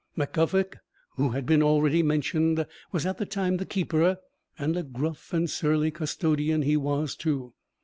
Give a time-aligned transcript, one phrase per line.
[0.15, 0.79] Mac Guffog,
[1.17, 4.17] who has been already mentioned, was at the time the keeper;
[4.57, 7.53] and a gruff and surly custodian he was, too.